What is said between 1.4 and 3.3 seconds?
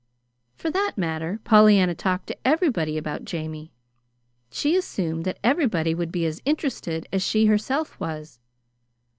Pollyanna talked to everybody about